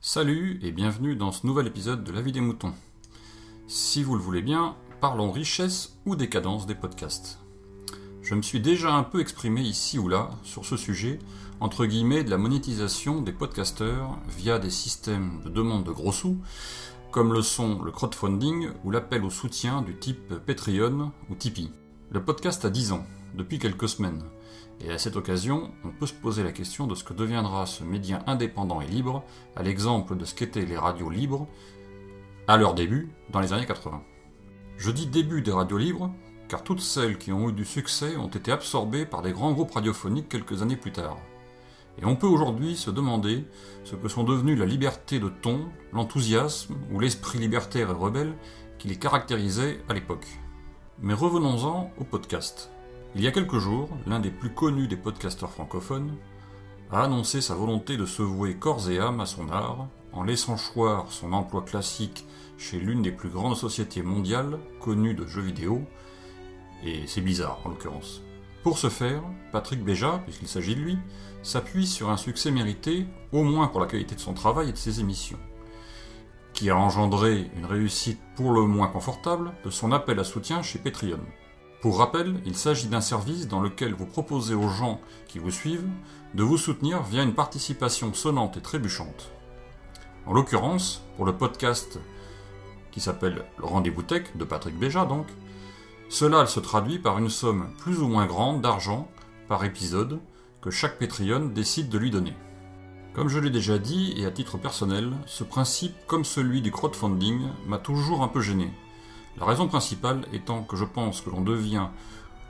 [0.00, 2.72] Salut et bienvenue dans ce nouvel épisode de La vie des moutons.
[3.68, 7.38] Si vous le voulez bien, parlons richesse ou décadence des podcasts.
[8.22, 11.18] Je me suis déjà un peu exprimé ici ou là sur ce sujet,
[11.60, 16.38] entre guillemets, de la monétisation des podcasteurs via des systèmes de demande de gros sous,
[17.10, 21.70] comme le sont le crowdfunding ou l'appel au soutien du type Patreon ou Tipeee.
[22.12, 23.04] Le podcast a 10 ans,
[23.34, 24.22] depuis quelques semaines,
[24.80, 27.82] et à cette occasion, on peut se poser la question de ce que deviendra ce
[27.82, 29.24] média indépendant et libre,
[29.56, 31.48] à l'exemple de ce qu'étaient les radios libres
[32.46, 34.04] à leur début, dans les années 80.
[34.76, 36.14] Je dis début des radios libres,
[36.48, 39.72] car toutes celles qui ont eu du succès ont été absorbées par des grands groupes
[39.72, 41.18] radiophoniques quelques années plus tard.
[42.00, 43.44] Et on peut aujourd'hui se demander
[43.82, 48.34] ce que sont devenus la liberté de ton, l'enthousiasme ou l'esprit libertaire et rebelle
[48.78, 50.28] qui les caractérisait à l'époque.
[51.02, 52.70] Mais revenons-en au podcast.
[53.14, 56.16] Il y a quelques jours, l'un des plus connus des podcasteurs francophones
[56.90, 60.56] a annoncé sa volonté de se vouer corps et âme à son art en laissant
[60.56, 65.82] choir son emploi classique chez l'une des plus grandes sociétés mondiales connues de jeux vidéo,
[66.82, 68.22] et c'est bizarre en l'occurrence.
[68.62, 70.98] Pour ce faire, Patrick Béja, puisqu'il s'agit de lui,
[71.42, 74.78] s'appuie sur un succès mérité, au moins pour la qualité de son travail et de
[74.78, 75.38] ses émissions,
[76.56, 80.78] qui a engendré une réussite pour le moins confortable de son appel à soutien chez
[80.78, 81.20] Patreon.
[81.82, 85.86] Pour rappel, il s'agit d'un service dans lequel vous proposez aux gens qui vous suivent
[86.32, 89.30] de vous soutenir via une participation sonnante et trébuchante.
[90.24, 92.00] En l'occurrence, pour le podcast
[92.90, 95.26] qui s'appelle Le Rendez-vous Tech de Patrick Béja donc,
[96.08, 99.08] cela se traduit par une somme plus ou moins grande d'argent
[99.46, 100.20] par épisode
[100.62, 102.32] que chaque Patreon décide de lui donner.
[103.16, 107.48] Comme je l'ai déjà dit, et à titre personnel, ce principe, comme celui du crowdfunding,
[107.66, 108.70] m'a toujours un peu gêné.
[109.38, 111.86] La raison principale étant que je pense que l'on devient,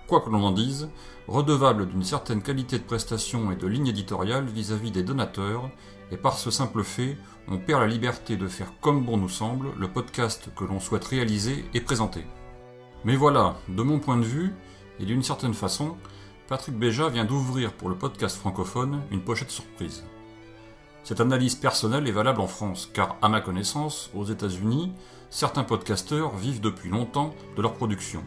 [0.08, 0.88] quoi que l'on en dise,
[1.28, 5.70] redevable d'une certaine qualité de prestation et de ligne éditoriale vis-à-vis des donateurs,
[6.10, 9.68] et par ce simple fait, on perd la liberté de faire comme bon nous semble
[9.78, 12.26] le podcast que l'on souhaite réaliser et présenter.
[13.04, 14.52] Mais voilà, de mon point de vue,
[14.98, 15.96] et d'une certaine façon,
[16.48, 20.02] Patrick Béja vient d'ouvrir pour le podcast francophone une pochette surprise.
[21.06, 24.92] Cette analyse personnelle est valable en France, car à ma connaissance, aux États-Unis,
[25.30, 28.24] certains podcasteurs vivent depuis longtemps de leur production.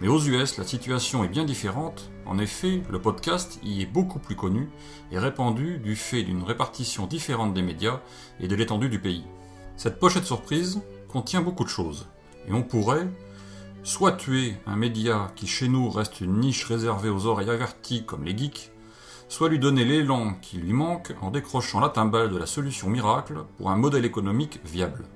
[0.00, 2.12] Mais aux US, la situation est bien différente.
[2.24, 4.70] En effet, le podcast y est beaucoup plus connu
[5.10, 7.98] et répandu du fait d'une répartition différente des médias
[8.38, 9.24] et de l'étendue du pays.
[9.76, 12.06] Cette pochette surprise contient beaucoup de choses,
[12.46, 13.08] et on pourrait,
[13.82, 18.22] soit tuer un média qui chez nous reste une niche réservée aux oreilles averties comme
[18.22, 18.71] les geeks,
[19.32, 23.46] soit lui donner l'élan qui lui manque en décrochant la timbale de la solution miracle
[23.56, 25.06] pour un modèle économique viable.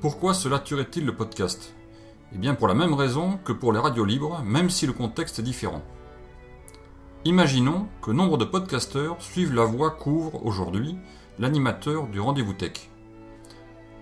[0.00, 1.74] Pourquoi cela tuerait-il le podcast?
[2.32, 5.40] Eh bien pour la même raison que pour les radios libres, même si le contexte
[5.40, 5.82] est différent.
[7.24, 10.96] Imaginons que nombre de podcasteurs suivent la voie qu'ouvre aujourd'hui
[11.40, 12.88] l'animateur du rendez-vous tech.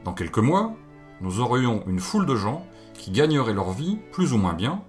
[0.05, 0.75] Dans quelques mois,
[1.23, 4.83] nous aurions une foule de gens qui gagneraient leur vie plus ou moins bien,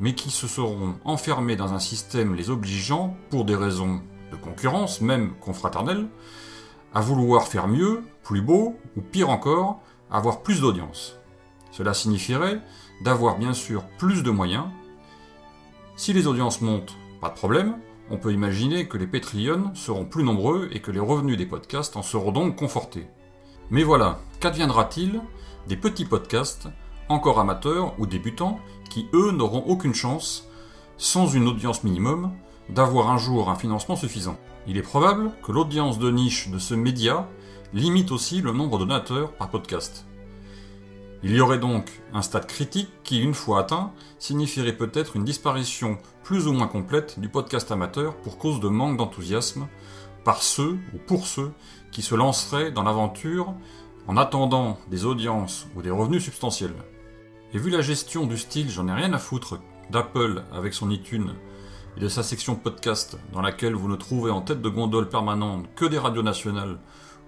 [0.00, 4.00] mais qui se seront enfermés dans un système les obligeant, pour des raisons
[4.30, 6.06] de concurrence, même confraternelle,
[6.94, 11.16] à vouloir faire mieux, plus beau, ou pire encore, avoir plus d'audience.
[11.70, 12.60] Cela signifierait
[13.02, 14.66] d'avoir bien sûr plus de moyens.
[15.96, 17.76] Si les audiences montent, pas de problème,
[18.10, 21.96] on peut imaginer que les Patreons seront plus nombreux et que les revenus des podcasts
[21.96, 23.06] en seront donc confortés.
[23.70, 25.20] Mais voilà, qu'adviendra-t-il
[25.66, 26.68] des petits podcasts
[27.08, 30.48] encore amateurs ou débutants, qui eux n'auront aucune chance,
[30.96, 32.32] sans une audience minimum,
[32.68, 34.36] d'avoir un jour un financement suffisant.
[34.66, 37.28] Il est probable que l'audience de niche de ce média
[37.72, 40.06] limite aussi le nombre de donateurs par podcast.
[41.22, 45.98] Il y aurait donc un stade critique qui, une fois atteint, signifierait peut-être une disparition
[46.22, 49.66] plus ou moins complète du podcast amateur pour cause de manque d'enthousiasme
[50.24, 51.50] par ceux ou pour ceux
[51.90, 53.54] qui se lanceraient dans l'aventure
[54.06, 56.74] en attendant des audiences ou des revenus substantiels.
[57.54, 59.58] Et vu la gestion du style, j'en ai rien à foutre
[59.90, 61.32] d'Apple avec son iTunes
[61.96, 65.64] et de sa section podcast dans laquelle vous ne trouvez en tête de gondole permanente
[65.74, 66.78] que des radios nationales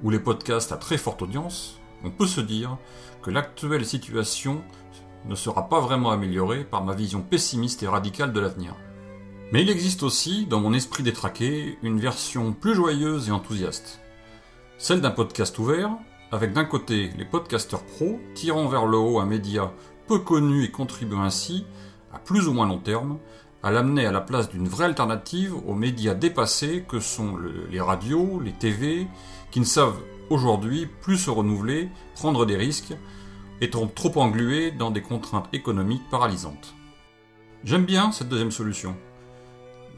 [0.03, 2.77] ou les podcasts à très forte audience, on peut se dire
[3.23, 4.62] que l'actuelle situation
[5.25, 8.75] ne sera pas vraiment améliorée par ma vision pessimiste et radicale de l'avenir.
[9.53, 14.00] Mais il existe aussi, dans mon esprit détraqué, une version plus joyeuse et enthousiaste.
[14.77, 15.97] Celle d'un podcast ouvert,
[16.33, 19.73] avec d'un côté les podcasteurs pros tirant vers le haut un média
[20.11, 21.65] peu connu et contribue ainsi,
[22.12, 23.21] à plus ou moins long terme,
[23.62, 27.37] à l'amener à la place d'une vraie alternative aux médias dépassés que sont
[27.71, 29.07] les radios, les TV,
[29.53, 32.93] qui ne savent aujourd'hui plus se renouveler, prendre des risques,
[33.61, 36.75] étant trop englués dans des contraintes économiques paralysantes.
[37.62, 38.97] J'aime bien cette deuxième solution.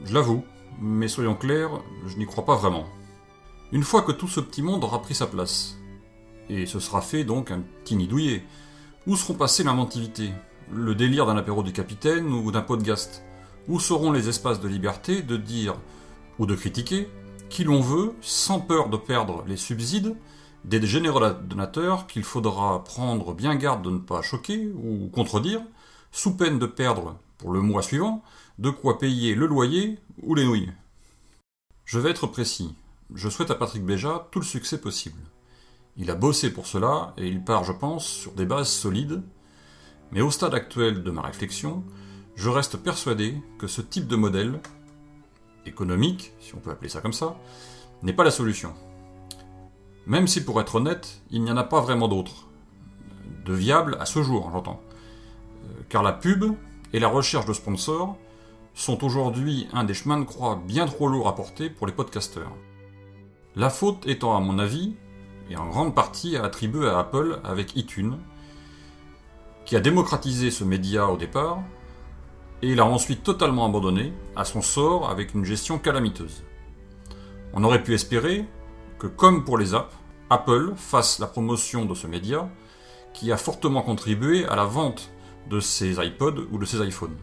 [0.05, 0.43] Je l'avoue,
[0.79, 1.71] mais soyons clairs,
[2.05, 2.85] je n'y crois pas vraiment.
[3.71, 5.79] Une fois que tout ce petit monde aura pris sa place,
[6.49, 8.43] et ce sera fait donc un petit nid douillet,
[9.05, 10.31] où seront passées l'inventivité,
[10.71, 13.23] le délire d'un apéro du capitaine ou d'un gast
[13.67, 15.75] Où seront les espaces de liberté de dire
[16.39, 17.09] ou de critiquer
[17.49, 20.15] qui l'on veut sans peur de perdre les subsides
[20.65, 25.61] des généreux donateurs qu'il faudra prendre bien garde de ne pas choquer ou contredire,
[26.11, 28.23] sous peine de perdre, pour le mois suivant,
[28.59, 30.71] de quoi payer le loyer ou les nouilles?
[31.85, 32.73] Je vais être précis.
[33.13, 35.19] Je souhaite à Patrick Béja tout le succès possible.
[35.97, 39.21] Il a bossé pour cela et il part, je pense, sur des bases solides.
[40.11, 41.83] Mais au stade actuel de ma réflexion,
[42.35, 44.59] je reste persuadé que ce type de modèle,
[45.65, 47.37] économique, si on peut appeler ça comme ça,
[48.01, 48.73] n'est pas la solution.
[50.07, 52.47] Même si pour être honnête, il n'y en a pas vraiment d'autres.
[53.45, 54.81] De viables à ce jour, j'entends.
[55.65, 56.43] Euh, car la pub
[56.91, 58.17] et la recherche de sponsors
[58.73, 62.51] sont aujourd'hui un des chemins de croix bien trop lourds à porter pour les podcasteurs.
[63.55, 64.95] La faute étant à mon avis,
[65.55, 68.17] en grande partie à attribuer à Apple avec iTunes,
[69.65, 71.59] qui a démocratisé ce média au départ,
[72.61, 76.43] et l'a ensuite totalement abandonné à son sort avec une gestion calamiteuse.
[77.53, 78.45] On aurait pu espérer
[78.99, 79.93] que, comme pour les apps,
[80.29, 82.49] Apple fasse la promotion de ce média
[83.13, 85.11] qui a fortement contribué à la vente
[85.49, 87.17] de ses iPods ou de ses iPhones.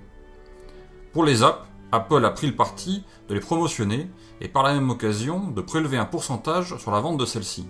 [1.13, 4.09] Pour les apps, Apple a pris le parti de les promotionner
[4.41, 7.67] et par la même occasion de prélever un pourcentage sur la vente de celles-ci.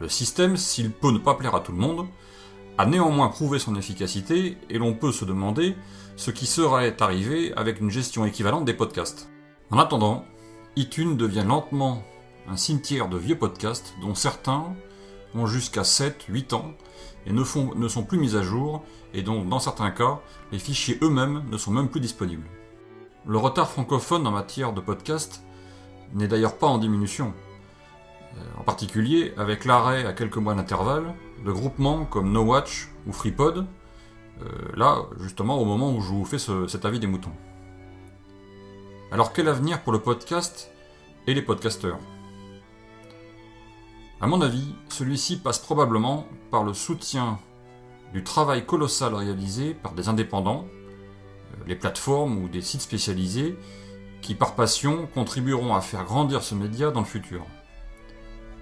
[0.00, 2.06] Le système, s'il peut ne pas plaire à tout le monde,
[2.78, 5.74] a néanmoins prouvé son efficacité et l'on peut se demander
[6.16, 9.30] ce qui serait arrivé avec une gestion équivalente des podcasts.
[9.70, 10.24] En attendant,
[10.76, 12.02] iTunes devient lentement
[12.48, 14.74] un cimetière de vieux podcasts dont certains
[15.34, 16.72] ont jusqu'à 7-8 ans
[17.26, 18.84] et ne, sont plus mis à jour
[19.14, 20.20] et dont dans certains cas
[20.52, 22.46] les fichiers eux-mêmes ne sont même plus disponibles.
[23.26, 25.42] Le retard francophone en matière de podcast
[26.14, 27.34] n'est d'ailleurs pas en diminution.
[28.34, 31.14] Euh, en particulier avec l'arrêt à quelques mois d'intervalle
[31.44, 33.66] de groupements comme No Watch ou FreePod,
[34.42, 34.44] euh,
[34.74, 37.32] là justement au moment où je vous fais cet avis des moutons.
[39.12, 40.70] Alors quel avenir pour le podcast
[41.26, 41.98] et les podcasteurs?
[44.20, 47.38] À mon avis, celui-ci passe probablement par le soutien
[48.12, 53.56] du travail colossal réalisé par des indépendants, euh, les plateformes ou des sites spécialisés
[54.20, 57.46] qui par passion contribueront à faire grandir ce média dans le futur.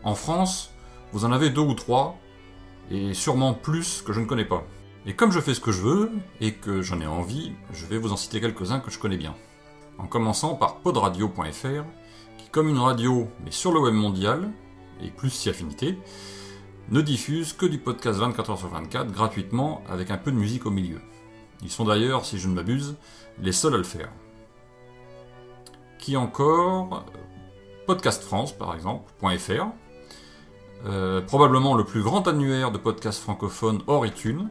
[0.05, 0.71] En France,
[1.13, 2.19] vous en avez deux ou trois,
[2.91, 4.65] et sûrement plus que je ne connais pas.
[5.07, 7.97] Et comme je fais ce que je veux, et que j'en ai envie, je vais
[7.97, 9.35] vous en citer quelques-uns que je connais bien.
[9.99, 11.85] En commençant par podradio.fr,
[12.37, 14.51] qui comme une radio, mais sur le web mondial,
[15.03, 15.99] et plus si affinité,
[16.91, 20.71] ne diffuse que du podcast 24h sur 24 gratuitement avec un peu de musique au
[20.71, 21.01] milieu.
[21.63, 22.97] Ils sont d'ailleurs, si je ne m'abuse,
[23.41, 24.13] les seuls à le faire.
[25.99, 27.07] Qui encore
[27.87, 29.67] Podcast France, par exemple, .fr,
[30.87, 34.51] euh, probablement le plus grand annuaire de podcasts francophones hors iTunes,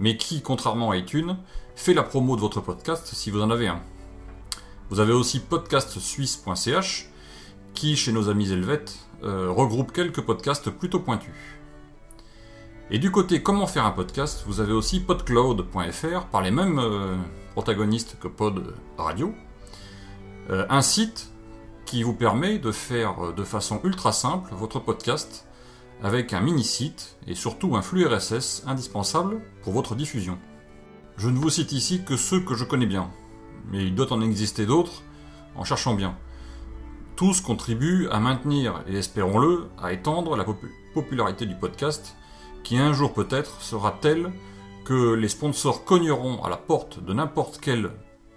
[0.00, 1.36] mais qui, contrairement à iTunes,
[1.74, 3.82] fait la promo de votre podcast si vous en avez un.
[4.88, 7.10] Vous avez aussi podcastsuisse.ch,
[7.74, 11.34] qui, chez nos amis helvètes, euh, regroupe quelques podcasts plutôt pointus.
[12.90, 17.16] Et du côté comment faire un podcast, vous avez aussi podcloud.fr par les mêmes euh,
[17.52, 19.34] protagonistes que Pod Radio,
[20.48, 21.32] un site
[21.86, 25.46] qui vous permet de faire de façon ultra simple votre podcast
[26.02, 30.38] avec un mini-site et surtout un flux RSS indispensable pour votre diffusion.
[31.16, 33.10] Je ne vous cite ici que ceux que je connais bien,
[33.70, 35.02] mais il doit en exister d'autres
[35.54, 36.16] en cherchant bien.
[37.16, 40.44] Tous contribuent à maintenir et espérons-le à étendre la
[40.92, 42.14] popularité du podcast
[42.62, 44.32] qui un jour peut-être sera telle
[44.84, 47.90] que les sponsors cogneront à la porte de n'importe quel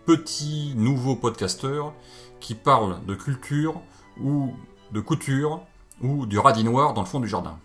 [0.05, 1.93] petit nouveau podcasteur
[2.39, 3.81] qui parle de culture
[4.21, 4.53] ou
[4.91, 5.61] de couture
[6.01, 7.57] ou du radis noir dans le fond du jardin.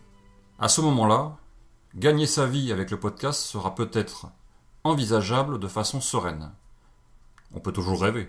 [0.59, 1.37] À ce moment-là,
[1.97, 4.26] gagner sa vie avec le podcast sera peut-être
[4.85, 6.50] envisageable de façon sereine.
[7.55, 8.29] On peut toujours rêver.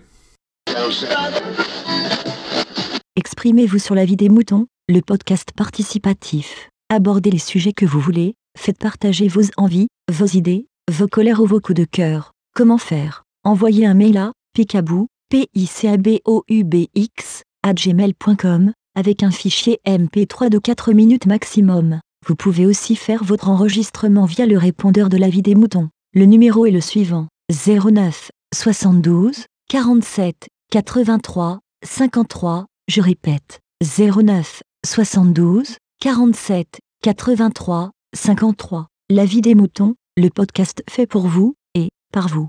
[3.16, 6.68] Exprimez-vous sur la vie des moutons, le podcast participatif.
[6.88, 11.46] Abordez les sujets que vous voulez, faites partager vos envies, vos idées, vos colères ou
[11.46, 12.32] vos coups de cœur.
[12.54, 13.24] Comment faire?
[13.44, 17.74] Envoyez un mail à picabou, p i c a b o u b x à
[17.74, 22.00] gmail.com avec un fichier MP3 de 4 minutes maximum.
[22.26, 25.90] Vous pouvez aussi faire votre enregistrement via le répondeur de la vie des moutons.
[26.14, 32.66] Le numéro est le suivant 09 72 47 83 53.
[32.88, 38.88] Je répète 09 72 47 83 53.
[39.10, 42.48] La vie des moutons, le podcast fait pour vous et par vous.